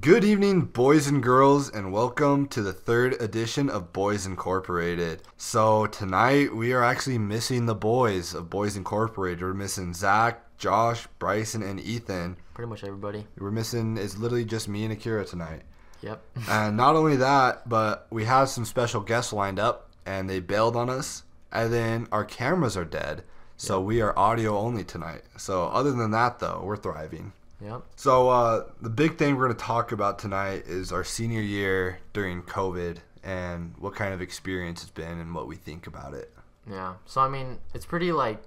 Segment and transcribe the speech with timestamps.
[0.00, 5.20] Good evening, boys and girls, and welcome to the third edition of Boys Incorporated.
[5.36, 9.42] So, tonight we are actually missing the boys of Boys Incorporated.
[9.42, 12.38] We're missing Zach, Josh, Bryson, and Ethan.
[12.54, 13.26] Pretty much everybody.
[13.36, 15.64] We're missing, it's literally just me and Akira tonight.
[16.00, 16.22] Yep.
[16.48, 20.76] And not only that, but we have some special guests lined up, and they bailed
[20.76, 21.24] on us.
[21.52, 23.24] And then our cameras are dead,
[23.58, 25.24] so we are audio only tonight.
[25.36, 27.34] So, other than that, though, we're thriving.
[27.62, 27.82] Yep.
[27.96, 31.98] So uh, the big thing we're going to talk about tonight is our senior year
[32.12, 36.32] during COVID and what kind of experience it's been and what we think about it.
[36.70, 36.94] Yeah.
[37.06, 38.42] So I mean, it's pretty like,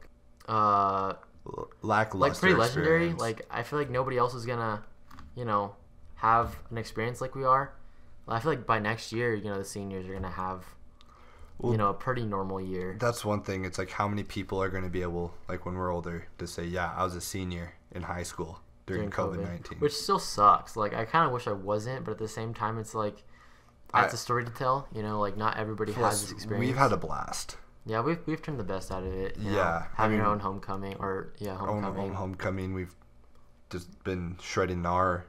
[0.48, 1.14] uh,
[1.46, 2.18] L- Lackluster.
[2.18, 3.06] like pretty legendary.
[3.10, 3.22] experience.
[3.22, 4.84] Like I feel like nobody else is gonna,
[5.36, 5.76] you know,
[6.16, 7.74] have an experience like we are.
[8.28, 10.64] I feel like by next year, you know, the seniors are gonna have,
[11.60, 12.96] Well- you know, a pretty normal year.
[13.00, 13.66] that's one thing.
[13.66, 16.48] It's like how many people are going to be able, like when we're older, to
[16.48, 20.76] say, "Yeah, I was a senior in high school during, COVID nineteen." which still sucks.
[20.76, 23.24] Like I kind of wish I wasn't, but at the same time, it's like
[23.94, 24.88] that's I- a story to tell.
[24.94, 26.68] You know, like not everybody has this experience.
[26.68, 27.58] we've had a blast.
[27.86, 29.38] yeah, we've we've turned the best out of it.
[29.38, 32.02] you know, Yeah, I having our own homecoming or yeah, Home, homecoming.
[32.10, 32.74] home, homecoming.
[32.74, 32.96] We've
[33.70, 35.26] just been shredding our.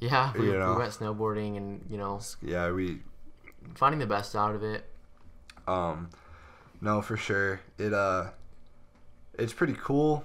[0.00, 0.72] Yeah, we, you know.
[0.72, 3.00] we went snowboarding and you know Yeah, we
[3.76, 4.84] finding the best out of it.
[5.68, 6.10] Um,
[6.80, 7.60] no, for sure.
[7.78, 8.30] It uh,
[9.38, 10.24] it's pretty cool,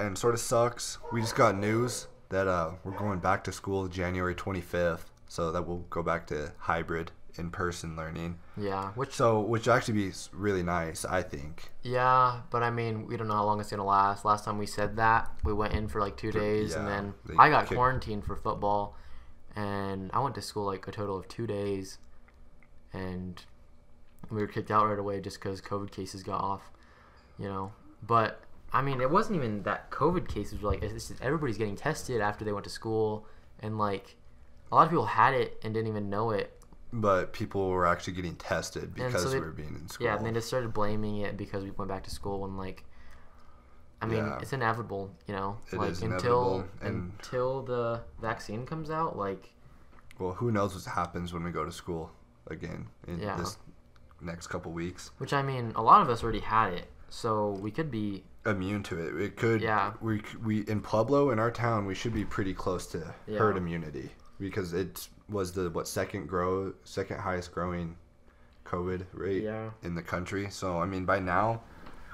[0.00, 0.98] and sort of sucks.
[1.12, 5.52] We just got news that uh, we're going back to school January twenty fifth, so
[5.52, 8.38] that we'll go back to hybrid in person learning.
[8.56, 11.70] Yeah, which So, which actually be really nice, I think.
[11.82, 14.24] yeah, but I mean we don't know how long it's gonna last.
[14.24, 17.48] Last time we said that we went in for like two days and then I
[17.48, 18.96] got kicked- quarantined for football,
[19.54, 21.98] and I went to school like a total of two days,
[22.92, 23.42] and
[24.30, 26.70] we were kicked out right away just because COVID cases got off,
[27.38, 27.72] you know.
[28.02, 28.40] But
[28.72, 32.20] I mean it wasn't even that COVID cases were like it's just everybody's getting tested
[32.20, 33.26] after they went to school,
[33.60, 34.16] and like
[34.70, 36.56] a lot of people had it and didn't even know it
[36.92, 40.06] But people were actually getting tested because so they- we were being in school.
[40.06, 42.84] Yeah, and they just started blaming it because we went back to school and like,
[44.02, 44.38] I mean, Yeah.
[44.40, 45.58] it's inevitable, you know.
[45.72, 49.52] It like is until and- until the vaccine comes out, like
[50.18, 52.10] well, who knows what happens when we go to school
[52.46, 53.36] again in Yeah.
[53.36, 53.56] this
[54.20, 55.10] next couple weeks.
[55.18, 58.82] which I mean, a lot of us already had it, so we could be immune
[58.84, 59.20] to it.
[59.20, 59.60] It could.
[59.60, 59.92] Yeah.
[60.00, 63.38] We we in Pueblo in our town we should be pretty close to Yeah.
[63.38, 67.96] herd immunity because it was the what second grow second highest growing
[68.64, 69.70] COVID rate Yeah.
[69.82, 70.48] in the country.
[70.50, 71.62] So I mean by now,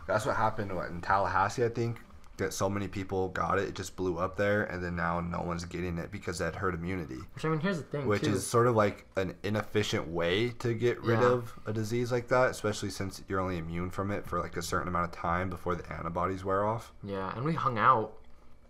[0.07, 1.99] that's what happened what, in Tallahassee I think
[2.39, 5.41] that so many people got it it just blew up there and then now no
[5.41, 8.33] one's getting it because that herd immunity which I mean, here's the thing which too.
[8.33, 11.27] is sort of like an inefficient way to get rid Yeah.
[11.33, 14.63] of a disease like that, especially since you're only immune from it for like a
[14.63, 16.93] certain amount of time before the antibodies wear off.
[17.03, 18.13] yeah, and we hung out,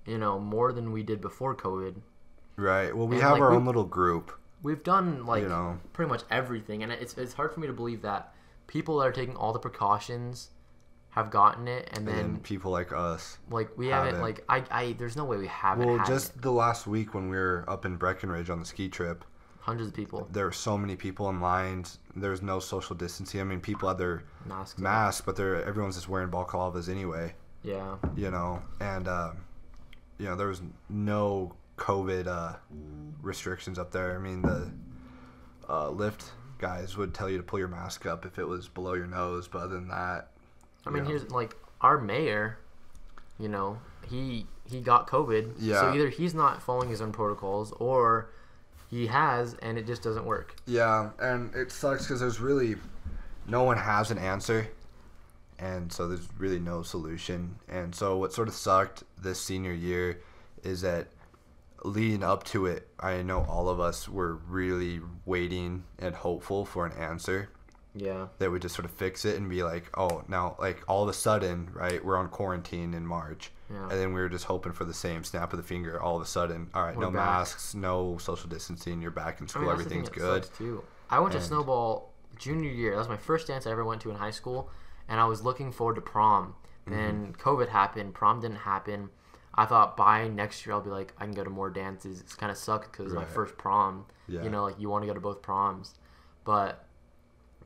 [0.04, 1.96] you know, more than we did before COVID.
[2.56, 2.96] Right.
[2.96, 4.32] Well, we And, have like, our own little group.
[4.62, 5.78] We've done like You know.
[5.92, 8.32] pretty much everything, and it's it's hard for me to believe that
[8.66, 10.50] people that are taking all the precautions
[11.16, 13.38] have gotten it, and And then then people like us.
[13.50, 14.06] Like we Haven't.
[14.16, 16.42] haven't, like I, I there's no way we haven't Well, just it.
[16.42, 19.24] the last week when we were up in Breckenridge on the ski trip,
[19.60, 21.98] hundreds of people there were so many people in lines.
[22.14, 23.40] There was no social distancing.
[23.40, 24.78] I mean, people had their masks.
[24.78, 27.34] masks, but they're everyone's just wearing balaclavas anyway.
[27.62, 29.32] Yeah, you know, and uh,
[30.18, 32.56] you know there was no COVID uh,
[33.22, 34.14] restrictions up there.
[34.14, 34.70] I mean the
[35.68, 38.94] uh, lift guys would tell you to pull your mask up if it was below
[38.94, 40.30] your nose, but other than that,
[40.86, 41.10] I mean Yeah.
[41.10, 42.58] here's like our mayor,
[43.38, 45.54] you know, he he got COVID.
[45.58, 45.80] Yeah.
[45.80, 48.30] So either he's not following his own protocols, or
[48.88, 50.56] he has, and it just doesn't work.
[50.66, 52.76] yeah, and it sucks because there's really
[53.46, 54.68] no one has an answer,
[55.58, 57.56] and so there's really no solution.
[57.68, 60.20] And so what sort of sucked this senior year
[60.64, 61.08] is that
[61.84, 66.86] leading up to it, I know all of us were really waiting and hopeful for
[66.86, 67.50] an answer.
[67.96, 68.26] Yeah.
[68.38, 71.08] that would just sort of fix it and be like, oh, now like all of
[71.08, 73.82] a sudden, right, we're on quarantine in March, Yeah.
[73.82, 76.00] and then we were just hoping for the same snap of the finger.
[76.00, 77.26] All of a sudden, all right, We're no back.
[77.26, 80.48] masks, no social distancing, you're back in I school, mean, the thing everything's good.
[80.56, 80.84] too.
[81.10, 82.92] I went to snowball junior year.
[82.92, 84.68] That was my first dance I ever went to in high school,
[85.08, 86.54] and I was looking forward to prom.
[86.86, 86.90] Mm-hmm.
[86.94, 88.12] Then COVID happened.
[88.14, 89.08] Prom didn't happen.
[89.54, 92.20] I thought by next year I'll be like I can go to more dances.
[92.20, 94.04] It's kind of sucked because it's my first prom.
[94.28, 94.42] Yeah.
[94.42, 95.94] You know, like you want to go to both proms,
[96.44, 96.85] but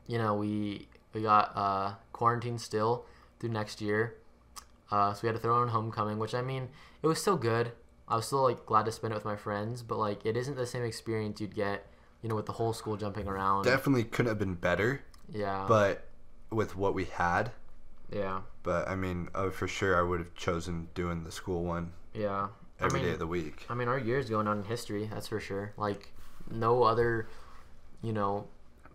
[0.07, 3.05] you know we we got uh, quarantined still
[3.39, 4.15] through next year.
[4.91, 6.67] Uh, so we had to throw in homecoming, which I mean,
[7.01, 7.71] it was still good.
[8.07, 10.57] I was still like glad to spend it with my friends, but like it isn't
[10.57, 11.85] the same experience you'd get,
[12.21, 13.63] you know, with the whole school jumping around.
[13.63, 15.01] Definitely couldn't have been better,
[15.31, 16.07] yeah, but
[16.51, 17.51] with what we had.
[18.11, 21.93] yeah, But I mean, uh, for sure, I would have chosen doing the school one.
[22.13, 22.49] yeah.
[22.81, 23.65] every day mean- of the week.
[23.69, 25.09] I mean, our year's going on in history.
[25.09, 25.71] That's for sure.
[25.77, 26.11] Like
[26.49, 27.29] no other,
[28.03, 28.47] you know,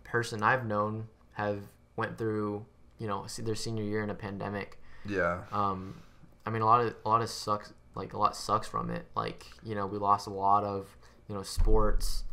[0.07, 1.59] person I've known have
[1.95, 2.65] went through,
[2.97, 4.79] you know, their senior year in a pandemic.
[5.05, 5.43] Yeah.
[5.51, 6.01] Um,
[6.45, 7.73] I mean, a lot of a lot of sucks.
[7.95, 9.05] Like a lot sucks from it.
[9.15, 10.95] Like you know, we lost a lot of
[11.27, 12.23] you know sports,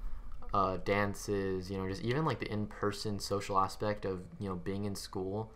[0.53, 1.71] uh, dances.
[1.71, 4.95] You know, just even like the in person social aspect of you know being in
[4.95, 5.51] school.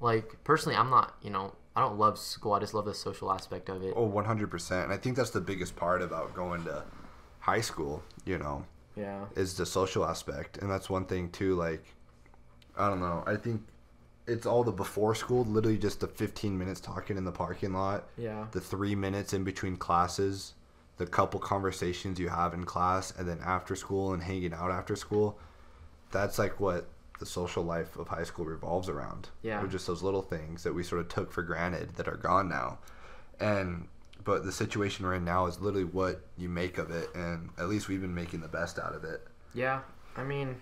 [0.00, 1.16] Like personally, I'm not.
[1.22, 2.52] You know, I don't love school.
[2.52, 3.94] I just love the social aspect of it.
[3.96, 4.84] Oh, 100%.
[4.84, 6.84] And I think that's the biggest part about going to
[7.40, 8.64] high school, you know,
[8.96, 9.24] Yeah.
[9.34, 10.58] is the social aspect.
[10.58, 11.54] And that's one thing, too.
[11.56, 11.84] Like,
[12.76, 13.22] I don't know.
[13.26, 13.62] I think
[14.26, 18.04] it's all the before school, literally just the 15 minutes talking in the parking lot,
[18.16, 18.46] Yeah.
[18.52, 20.54] the three minutes in between classes,
[20.96, 24.94] the couple conversations you have in class, and then after school and hanging out after
[24.96, 25.38] school.
[26.10, 26.86] That's like what
[27.18, 29.28] the social life of high school revolves around.
[29.42, 29.62] Yeah.
[29.62, 32.48] Or just those little things that we sort of took for granted that are gone
[32.48, 32.78] now.
[33.40, 33.88] And
[34.22, 37.68] but the situation we're in now is literally what you make of it and at
[37.68, 39.26] least we've been making the best out of it.
[39.54, 39.80] Yeah.
[40.16, 40.56] I mean,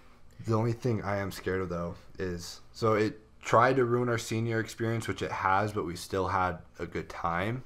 [0.47, 4.19] The only thing I am scared of though is so it tried to ruin our
[4.19, 7.65] senior experience, which it has, but we still had a good time.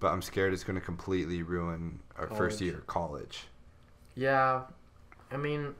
[0.00, 3.46] But I'm scared it's going to completely ruin our first year of college.
[4.14, 4.62] Yeah,
[5.32, 5.74] I mean,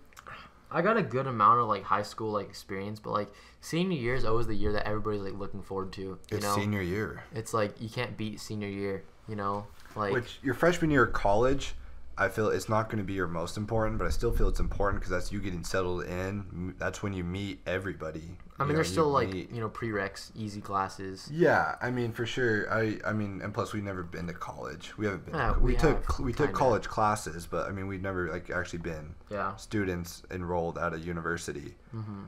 [0.72, 3.28] I got a good amount of like high school like experience, but like
[3.60, 6.00] senior year is always the year that everybody's like looking forward to.
[6.02, 7.22] You It's know, senior year.
[7.34, 9.04] it's like you can't beat senior year.
[9.28, 11.74] You know, like Which your freshman year of college,
[12.16, 14.58] I feel it's not going to be your most important, but I still feel it's
[14.58, 16.74] important because that's you getting settled in.
[16.78, 18.38] That's when you meet everybody.
[18.58, 21.28] I mean, know, there's still like meet- you know prereqs, easy classes.
[21.30, 22.72] Yeah, I mean for sure.
[22.72, 24.96] I I mean, and plus we've never been to college.
[24.98, 25.34] We haven't been.
[25.36, 28.80] Yeah, we, we took we took college classes, but I mean we've never like actually
[28.80, 29.54] been Yeah.
[29.56, 31.76] students enrolled at a university.
[31.92, 32.24] hmm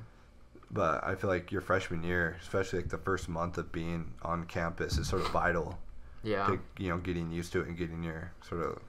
[0.70, 4.44] But I feel like your freshman year, especially like the first month of being on
[4.44, 5.78] campus, is sort of vital
[6.22, 6.46] Yeah.
[6.46, 8.82] to you know getting used to it and getting your sort of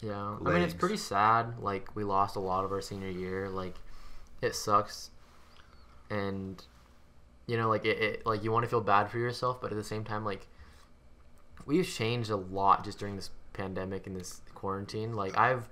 [0.00, 1.58] Yeah, I mean it's pretty sad.
[1.58, 3.48] Like we lost a lot of our senior year.
[3.48, 3.76] Like
[4.42, 5.10] it sucks,
[6.10, 6.62] and
[7.46, 9.76] you know, like it, it like you want to feel bad for yourself, but at
[9.76, 10.46] the same time, like
[11.66, 15.14] we've changed a lot just during this pandemic and this quarantine.
[15.14, 15.68] Like I've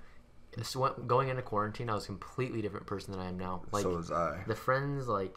[1.07, 3.63] going into quarantine, I was a completely different person than I am now.
[3.73, 4.43] Like so was I.
[4.47, 5.37] the friends, like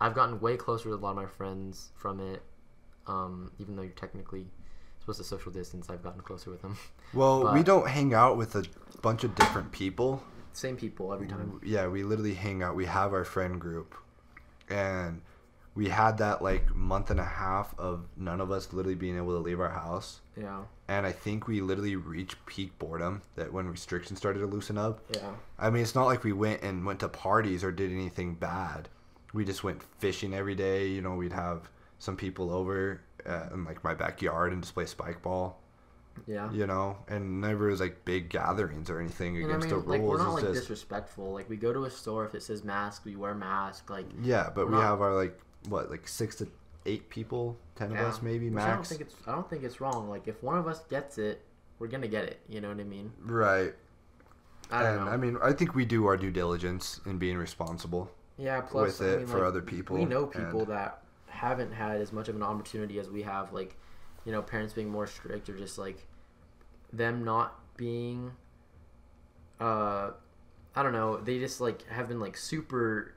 [0.00, 2.42] I've gotten way closer to a lot of my friends from it.
[3.06, 4.46] Um, even though you're technically
[5.02, 6.76] supposed to social distance, I've gotten closer with them.
[7.14, 8.64] Well, we don't hang out with a
[9.02, 10.22] bunch of different people.
[10.54, 11.60] Same people every time.
[11.62, 12.74] Yeah, we literally hang out.
[12.74, 13.94] We have our friend group,
[14.70, 15.20] and
[15.74, 19.32] we had that like month and a half of none of us literally being able
[19.32, 20.20] to leave our house.
[20.40, 20.62] Yeah.
[20.88, 25.00] And I think we literally reached peak boredom that when restrictions started to loosen up.
[25.14, 25.32] Yeah.
[25.58, 28.88] I mean, it's not like we went and went to parties or did anything bad.
[29.34, 30.88] We just went fishing every day.
[30.88, 34.86] You know, we'd have some people over uh, in like my backyard and just play
[34.86, 35.58] spike ball.
[36.26, 36.52] Yeah.
[36.52, 39.88] You know, and never was like big gatherings or anything And I against mean, the
[39.88, 40.10] like rules.
[40.10, 41.32] we're not it's like just disrespectful.
[41.32, 43.88] Like we go to a store if it says mask, we wear mask.
[43.88, 45.38] Like yeah, but we're not- have our like
[45.68, 46.48] what like six to
[46.84, 48.02] eight people, ten yeah.
[48.02, 48.88] of us maybe Which I don't max.
[48.90, 50.10] think it's I don't think it's wrong.
[50.10, 51.40] Like if one of us gets it,
[51.78, 52.40] we're gonna get it.
[52.48, 53.12] You know what I mean?
[53.24, 53.72] right.
[54.70, 55.10] I don't and know.
[55.12, 58.60] I mean, I think we do our due diligence in being responsible yeah.
[58.62, 59.96] Plus, with I it mean, for other people.
[59.96, 61.01] we know people and- that
[61.42, 63.52] haven't had as much of an opportunity as we have.
[63.52, 63.76] Like,
[64.24, 66.06] you know, parents being more strict or just like
[66.92, 68.30] them not being.
[69.60, 70.12] Uh,
[70.74, 71.18] I don't know.
[71.18, 73.14] They just like have been like super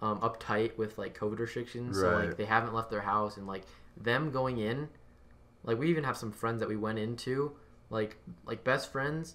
[0.00, 1.98] um, uptight with like COVID restrictions.
[2.00, 3.64] So like they haven't left their house and like
[3.96, 4.88] them going in.
[5.62, 7.52] Like we even have some friends that we went into
[7.90, 8.16] like
[8.46, 9.34] like best friends.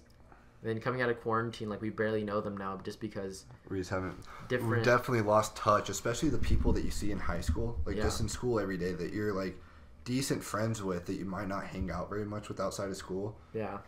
[0.62, 3.90] Then coming out of quarantine, like we barely know them now, just because we just
[3.90, 4.14] haven't.
[4.48, 4.70] different.
[4.76, 8.04] We've definitely lost touch, especially the people that you see in high school, like Yeah.
[8.04, 9.56] just in school every day that you're like
[10.04, 13.36] decent friends with that you might not hang out very much with outside of school.
[13.52, 13.78] yeah,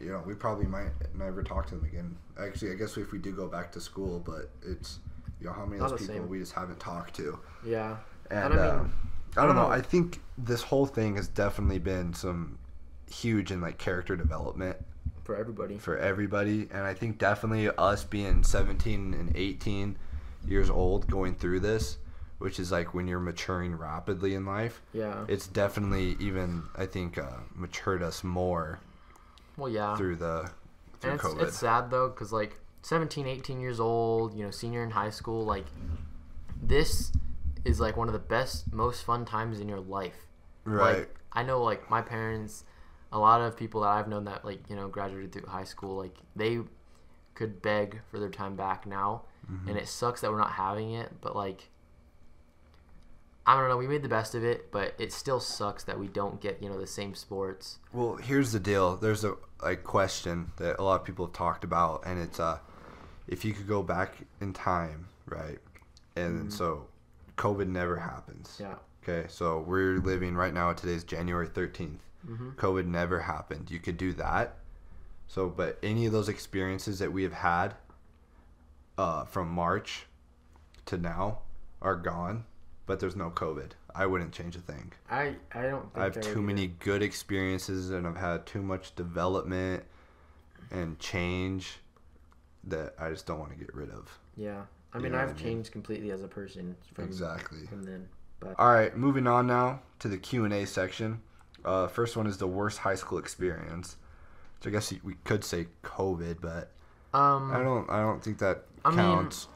[0.00, 2.16] You know, we probably might never talk to them again.
[2.38, 4.98] Actually, I guess if we do go back to school, but it's
[5.40, 6.28] you know how many of those people same.
[6.28, 7.38] we just haven't talked to.
[7.64, 7.96] yeah.
[8.30, 8.88] And And I mean, uh,
[9.36, 9.62] I I don't don't know.
[9.64, 9.68] know.
[9.68, 12.58] I think this whole thing has definitely been some
[13.10, 14.76] huge in like character development
[15.24, 15.78] for everybody.
[15.78, 19.96] for everybody and i think definitely us being 17 and 18
[20.46, 21.96] years old going through this
[22.38, 25.24] which is like when you're maturing rapidly in life Yeah.
[25.28, 28.80] it's definitely even i think uh, matured us more
[29.56, 29.96] Well, yeah.
[29.96, 30.50] through the
[31.00, 34.50] through and it's, covid it's sad though, because like 17, 18 years old, you know,
[34.50, 35.64] senior in high school, like
[36.62, 37.12] this
[37.64, 40.26] is like one of the best, most fun times in your life.
[40.64, 42.64] right Like I know, like my parents,
[43.14, 45.96] a lot of people that I've known that like you know graduated through high school,
[45.96, 46.58] like they
[47.34, 49.68] could beg for their time back now, Mm-hmm.
[49.68, 51.12] and it sucks that we're not having it.
[51.20, 51.68] But like,
[53.46, 53.76] I don't know.
[53.76, 56.68] We made the best of it, but it still sucks that we don't get you
[56.70, 57.78] know the same sports.
[57.92, 58.96] Well, here's the deal.
[58.96, 62.58] There's a like question that a lot of people have talked about, and it's uh,
[63.28, 65.58] if you could go back in time, right?
[66.16, 66.86] And so,
[67.36, 68.58] COVID never happens.
[68.60, 68.76] Yeah.
[69.02, 70.72] Okay, so we're living right now.
[70.72, 71.98] Today's January 13th.
[72.26, 72.50] Mm-hmm.
[72.52, 73.70] COVID never happened.
[73.70, 74.56] You could do that.
[75.26, 77.74] So, but any of those experiences that we have had
[78.98, 80.06] uh, from March
[80.86, 81.40] to now
[81.82, 82.44] are gone,
[82.86, 83.70] but there's no COVID.
[83.94, 84.92] I wouldn't change a thing.
[85.10, 85.82] I I don't.
[85.92, 86.40] Think I have would too either.
[86.40, 89.84] many good experiences and I've had too much development
[90.70, 91.78] and change
[92.64, 94.18] that I just don't want to get rid of.
[94.36, 94.62] Yeah.
[94.92, 95.42] I You mean, know I've I mean?
[95.42, 97.66] changed completely as a person from Exactly.
[97.66, 98.08] from then.
[98.40, 101.20] But All right, moving on now to the Q and A section.
[101.64, 103.96] Uh, first one is the worst high school experience.
[104.60, 106.70] So I guess we could say COVID, but
[107.12, 107.88] um, I don't.
[107.90, 109.48] I don't think that I mean, counts.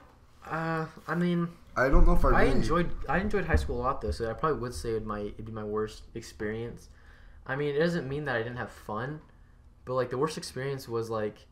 [0.47, 2.43] uh, I mean, I don't know if I.
[2.43, 5.05] I enjoyed I enjoyed high school a lot though, so I probably would say it
[5.05, 6.89] my it'd be my worst experience.
[7.47, 9.21] I mean, it doesn't mean that I didn't have fun,
[9.85, 11.47] but like the worst experience was like,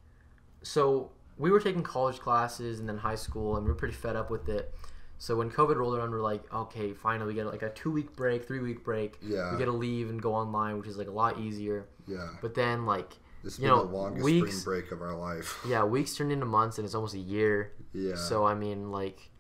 [0.62, 4.16] so we were taking college classes and then high school, and we were pretty fed
[4.16, 4.74] up with it.
[5.18, 8.14] So when COVID rolled around, we're like, okay, finally we get like a two week
[8.16, 9.18] break, three week break.
[9.22, 9.52] Yeah.
[9.52, 11.86] We get to leave and go online, which is like a lot easier.
[12.06, 12.28] Yeah.
[12.42, 13.10] But then like,
[13.42, 15.58] This has you been know, the longest weeks- spring break of our life.
[15.68, 17.72] yeah, weeks turned into months, and it's almost a year.
[17.94, 18.14] Yeah.
[18.16, 19.30] So I mean, like,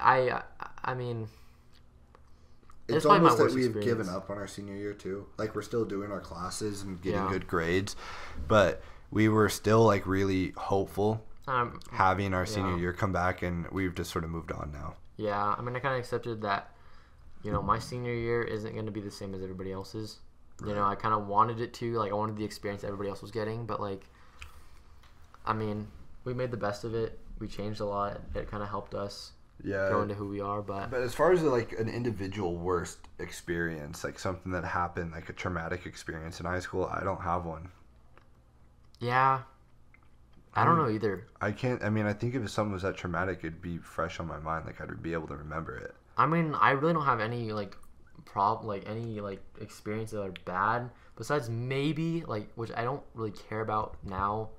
[0.00, 0.42] I I,
[0.84, 1.28] I mean.
[2.88, 5.26] it's it's almost that we've given up on our senior year too.
[5.38, 7.28] Like we're still doing our classes and getting Yeah.
[7.30, 7.94] good grades,
[8.48, 12.76] but we were still like really hopeful Um, having our senior Yeah.
[12.78, 14.94] year come back, and we've just sort of moved on now.
[15.16, 16.74] Yeah, I mean, I kind of accepted that,
[17.42, 20.20] you know, my senior year isn't going to be the same as everybody else's.
[20.64, 23.20] You know, I kind of wanted it to, like, I wanted the experience everybody else
[23.20, 24.06] was getting, but, like,
[25.44, 25.88] I mean,
[26.24, 27.18] we made the best of it.
[27.38, 28.20] We changed a lot.
[28.34, 29.32] It kind of helped us
[29.62, 29.88] Yeah.
[29.88, 34.02] grow into who we are, but But as far as like an individual worst experience,
[34.04, 37.70] like something that happened, like a traumatic experience in high school, I don't have one.
[39.00, 39.42] yeah,
[40.54, 41.26] I don't Um, know either.
[41.40, 41.82] I can't.
[41.82, 44.66] I mean, I think if something was that traumatic, it'd be fresh on my mind.
[44.66, 45.94] Like I'd be able to remember it.
[46.16, 47.76] I mean, I really don't have any, like,
[48.24, 53.32] prob, like, any, like, experiences that are bad, besides maybe, like, which I don't really
[53.32, 54.50] care about now.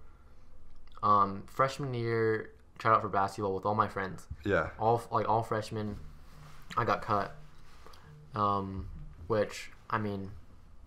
[1.02, 4.28] Um, freshman year, tried out for basketball with all my friends.
[4.44, 4.72] Yeah.
[4.80, 5.98] all like all freshmen
[6.78, 7.36] i got cut
[8.36, 8.90] um
[9.28, 10.32] which i mean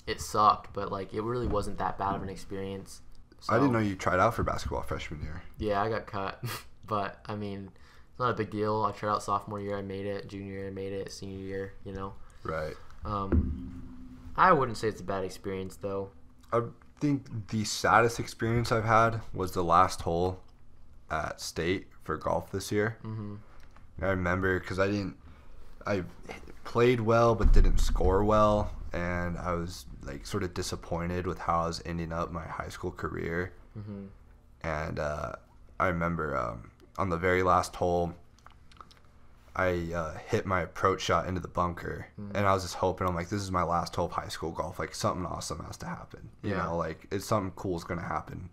[0.07, 3.01] it sucked but like it really wasn't that bad of an experience
[3.49, 5.43] I didn't know you tried out for basketball freshman year.
[5.59, 6.43] yeah i got cut
[6.87, 7.71] but i mean
[8.11, 10.67] it's not a big deal i tried out sophomore year i made it junior year
[10.69, 12.75] i made it senior year you know Right.
[13.05, 16.11] um i wouldn't say it's a bad experience though
[16.53, 16.63] I
[17.01, 20.41] think the saddest experience I've had was the last hole
[21.11, 22.97] at state for golf this year.
[23.03, 23.37] hmm
[24.01, 25.17] I remember because I didn't,
[25.87, 26.05] I
[26.65, 31.63] played well but didn't score well, and I was like sort of disappointed with how
[31.63, 33.53] I was ending up my high school career.
[33.75, 34.07] hmm
[34.63, 35.33] And uh,
[35.81, 38.15] I remember um, on the very last hole,
[39.57, 43.15] I uh, hit my approach shot into the bunker, and I was just hoping I'm
[43.17, 44.79] like, this is my last hole of high school golf.
[44.79, 46.29] Like something awesome has to happen.
[46.43, 46.65] You Yeah.
[46.67, 48.51] know, like it's something cool is gonna happen.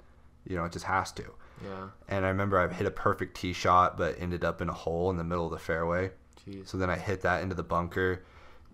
[0.47, 1.23] You know, it just has to.
[1.63, 4.73] yeah And I remember I hit a perfect tee shot, but ended up in a
[4.73, 6.11] hole in the middle of the fairway.
[6.43, 8.23] jeez So then I hit that into the bunker,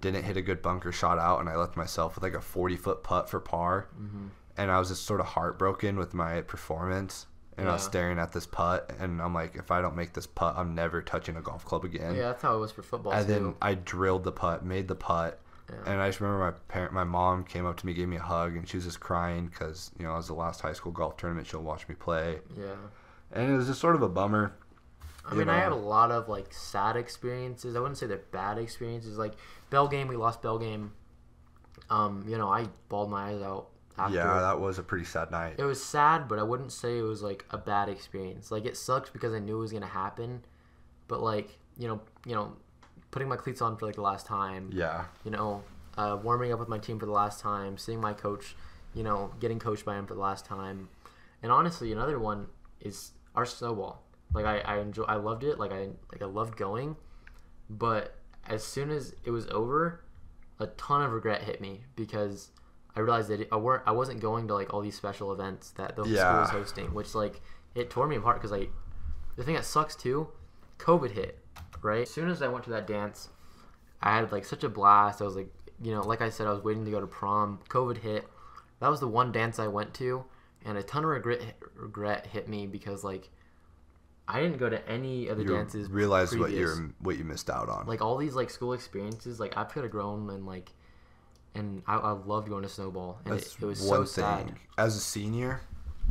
[0.01, 2.75] didn't hit a good bunker shot out, and I left myself with like a 40
[2.77, 3.87] foot putt for par.
[3.95, 4.27] hmm
[4.57, 7.27] And I was just sort of heartbroken with my performance.
[7.57, 10.25] And I was staring at this putt, and I'm like, if I don't make this
[10.25, 12.15] putt, I'm never touching a golf club again.
[12.15, 14.87] yeah that's how it was for football And too then I drilled the putt, made
[14.87, 15.39] the putt,
[15.69, 15.75] Yeah.
[15.91, 18.21] and I just remember my parent, my mom came up to me, gave me a
[18.21, 20.91] hug, and she was just crying because you know it was the last high school
[20.91, 22.73] golf tournament she'll watch me play, yeah
[23.31, 24.53] and it was just sort of a bummer.
[25.25, 25.63] I mean, I know.
[25.63, 27.75] had a lot of like sad experiences.
[27.75, 29.17] I wouldn't say they're bad experiences.
[29.17, 29.33] Like
[29.69, 30.93] Bell game, we lost Bell game.
[31.89, 34.15] Um, you know, I bawled my eyes out after.
[34.15, 35.55] Yeah, that was a pretty sad night.
[35.57, 38.51] it was sad, but I wouldn't say it was like a bad experience.
[38.51, 40.43] Like it sucked because I knew it was gonna happen,
[41.07, 42.53] but like you know, you know,
[43.11, 44.69] putting my cleats on for like the last time.
[44.73, 45.63] Yeah, You know,
[45.97, 48.55] uh, warming up with my team for the last time, seeing my coach,
[48.93, 50.89] you know, getting coached by him for the last time,
[51.43, 52.47] and honestly, another one
[52.79, 54.03] is our snowball.
[54.33, 55.59] Like I, I enjoy, I loved it.
[55.59, 56.95] Like I, like I loved going,
[57.69, 58.15] but
[58.47, 60.03] as soon as it was over,
[60.59, 62.51] a ton of regret hit me because
[62.95, 65.95] I realized that I weren't, I wasn't going to like all these special events that
[65.95, 66.27] the Yeah.
[66.27, 67.41] school was hosting, which like
[67.75, 68.67] it tore me apart because I,
[69.35, 70.27] the thing that sucks too,
[70.77, 71.39] COVID hit,
[71.81, 72.01] right?
[72.03, 73.29] As soon as I went to that dance,
[74.01, 75.21] I had like such a blast.
[75.21, 75.49] I was like,
[75.81, 77.59] you know, like I said, I was waiting to go to prom.
[77.69, 78.27] COVID hit.
[78.79, 80.25] That was the one dance I went to,
[80.65, 81.41] and a ton of regret
[81.75, 83.29] regret hit me because like
[84.27, 85.89] I didn't go to any of the You dances.
[85.89, 87.85] realize what you're what you missed out on.
[87.87, 89.39] like all these like school experiences.
[89.39, 90.71] Like I've could have grown and like,
[91.55, 94.47] and I, I loved going to snowball, and it, That's it was one so thing.
[94.47, 94.53] sad.
[94.77, 95.61] As a senior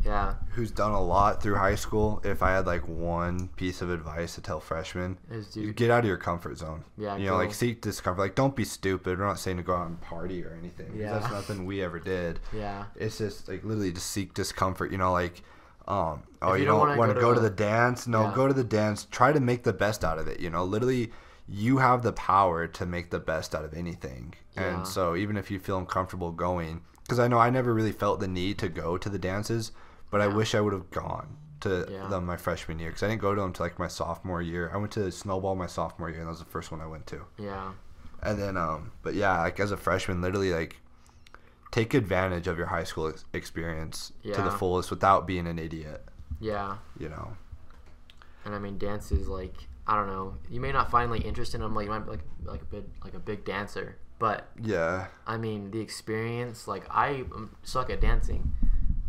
[0.05, 3.89] Yeah, who's done a lot through high school, if I had like one piece of
[3.89, 5.75] advice to tell freshmen, is you dude.
[5.77, 6.83] get out of your comfort zone.
[6.97, 8.19] Yeah, you know, like seek discomfort.
[8.19, 9.17] Like, don't be stupid.
[9.17, 10.91] We're not saying to go out and party or anything.
[10.95, 11.13] Yeah.
[11.17, 12.39] that's nothing we ever did.
[12.53, 14.91] Yeah, It's just like literally just seek discomfort.
[14.91, 15.41] You know, like,
[15.91, 18.07] um, oh, you, you don't don't wanna go to to the dance?
[18.07, 18.33] No, Yeah.
[18.35, 19.05] go to the dance.
[19.11, 20.39] Try to make the best out of it.
[20.39, 21.11] You know, literally,
[21.47, 24.33] you have the power to make the best out of anything.
[24.55, 24.63] Yeah.
[24.75, 28.19] And so, even if you feel uncomfortable going, because I know I never really felt
[28.19, 29.71] the need to go to the dances,
[30.09, 32.07] but I wish I would have gone to Yeah.
[32.07, 34.71] them my freshman year because I didn't go to them till like my sophomore year.
[34.73, 37.05] I went to Snowball my sophomore year, and that was the first one I went
[37.07, 37.21] to.
[37.37, 37.73] yeah,
[38.23, 40.77] And then, um, but yeah, like as a freshman, literally like
[41.71, 46.05] take advantage of your high school ex- experience to the fullest without being an idiot.
[46.39, 46.77] yeah.
[46.99, 47.33] You know.
[48.45, 49.55] And I mean, dances like
[49.87, 50.35] I don't know.
[50.49, 51.73] You may not find like interest in them.
[51.75, 55.07] Like you might be like like a bit like a big dancer, but Yeah.
[55.27, 56.67] I mean the experience.
[56.67, 58.51] Like I um, suck at dancing,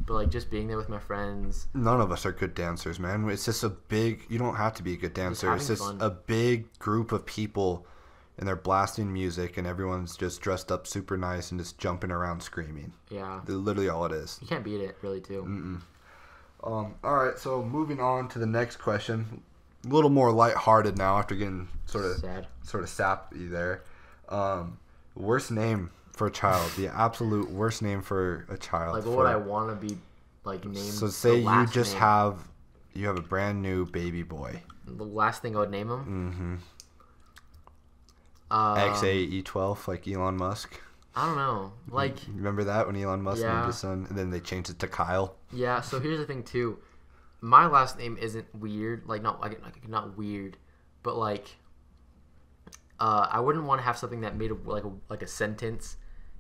[0.07, 1.69] but like just being there with my friends.
[1.75, 3.29] None of us are good dancers, man.
[3.31, 4.25] It's just a big.
[4.29, 5.55] You don't have to be a good dancer.
[5.55, 5.99] It's just fun.
[6.01, 7.87] a big group of people,
[8.39, 12.43] and they're blasting music, and everyone's just dressed up super nice and just jumping around
[12.43, 12.93] screaming.
[13.11, 14.39] Yeah, That's literally all it is.
[14.41, 15.43] you can't beat it really too.
[15.43, 15.81] Mm-mm.
[16.65, 19.43] Um, all right, so moving on to the next question,
[19.85, 22.47] a little more lighthearted now after getting sort of Sad.
[22.63, 23.83] sort of sappy there.
[24.29, 24.79] Um,
[25.17, 28.95] worst name for a child, the absolute worst name for a child.
[28.95, 29.99] Like what for- would I want to be
[30.45, 30.77] like named?
[30.79, 32.01] so say you just name.
[32.01, 32.49] have
[32.95, 34.61] you have a brand new baby boy.
[34.87, 35.99] the last thing I would name him.
[36.01, 36.55] Mm-hmm.
[38.53, 40.79] Um, XAE12, like Elon Musk.
[41.15, 41.73] I don't know.
[41.89, 44.89] Like Remember that when Elon Musk named his son, and then they changed it to
[44.89, 45.37] Kyle.
[45.53, 46.79] Yeah, so here's the thing too.
[47.41, 50.59] My last name isn't weird, like not like, like not weird,
[51.03, 51.57] but like
[53.01, 55.97] uh, I wouldn't want to have something that made a, like a like a sentence.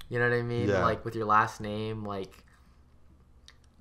[0.08, 0.68] You know what I mean?
[0.68, 0.84] Yeah.
[0.84, 2.44] Like with your last name, like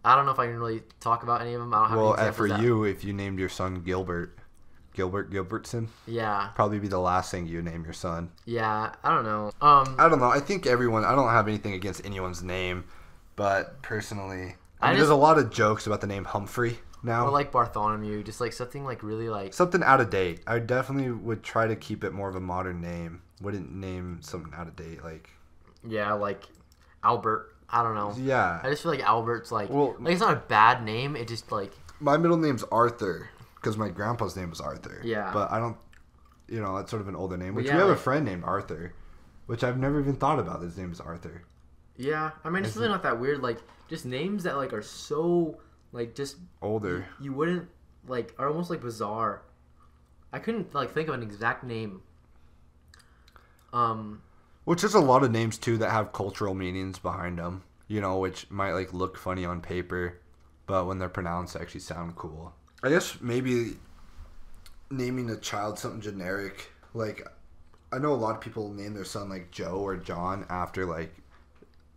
[0.04, 1.74] I don't know if I can really talk about any of them.
[1.74, 4.38] I don't have Well, any for you, if you named your son Gilbert,
[4.94, 8.32] Gilbert Gilbertson, Yeah, probably be the last thing you name your son.
[8.46, 8.94] yeah.
[9.04, 9.52] I don't know.
[9.62, 10.30] Um, I don't know.
[10.30, 11.06] I think everyone.
[11.06, 12.84] I don't have anything against anyone's name,
[13.36, 17.26] but personally, I, I mean, there's a lot of jokes about the name Humphrey now.
[17.26, 20.42] or like Bartholomew, just like something like really like something out of date.
[20.46, 23.22] I definitely would try to keep it more of a modern name.
[23.42, 25.30] Wouldn't name something out of date like
[25.88, 26.44] yeah, like
[27.04, 27.48] Albert.
[27.74, 28.14] I don't know.
[28.18, 28.60] yeah.
[28.62, 31.16] I just feel like Albert's like Well- like it's not a bad name.
[31.16, 33.30] It just like My middle name's Arthur
[33.62, 35.02] because my grandpa's name was Arthur.
[35.04, 35.32] Yeah.
[35.34, 35.78] but I don't.
[36.48, 37.56] You know, that's sort of an older name.
[37.56, 38.94] Which yeah, we have a friend named Arthur,
[39.46, 40.62] which I've never even thought about.
[40.62, 41.44] His name is Arthur.
[41.96, 43.42] Yeah, I mean it's really not that weird.
[43.42, 45.60] Like just names that like are so
[45.92, 47.06] like just Older.
[47.22, 47.70] you wouldn't
[48.08, 49.44] like are almost like bizarre.
[50.34, 52.02] I couldn't like think of an exact name.
[53.74, 54.22] Um,
[54.66, 57.64] Which is a lot of names too that have cultural meanings behind them.
[57.88, 60.20] You know, which might like look funny on paper,
[60.66, 62.54] but when they're pronounced, actually sound cool.
[62.84, 63.78] I guess maybe
[64.90, 66.72] naming a child something generic.
[66.94, 67.28] Like,
[67.92, 71.14] I know a lot of people name their son like Joe or John after like,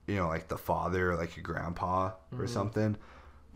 [0.06, 2.46] you know, like the father or like a grandpa or mm-hmm.
[2.46, 2.96] something.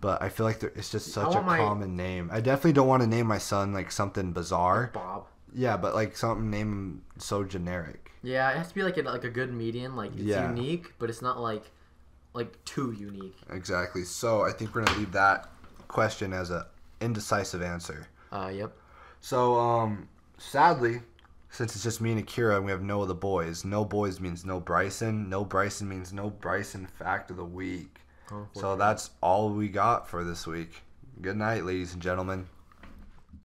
[0.00, 2.30] But I feel like there, it's just such a my- common name.
[2.32, 4.90] I definitely don't want to name my son like something bizarre.
[4.94, 5.26] Bob.
[5.54, 8.12] Yeah, but like something name so generic.
[8.22, 9.96] Yeah, it has to be like a, like a good median.
[9.96, 10.48] Like it's Yeah.
[10.48, 11.64] unique, but it's not like
[12.34, 13.36] like too unique.
[13.50, 14.04] Exactly.
[14.04, 15.50] So I think we're gonna leave that
[15.88, 16.66] question as a
[17.00, 18.08] indecisive answer.
[18.32, 18.72] Uh, yep.
[19.20, 20.08] So um,
[20.38, 21.00] sadly,
[21.50, 24.44] since it's just me and Akira and we have no other boys, no boys means
[24.44, 25.28] no Bryson.
[25.28, 27.98] No Bryson means no Bryson fact of the week.
[28.52, 30.82] So that's all we got for this week.
[31.22, 32.46] Good night, ladies and gentlemen.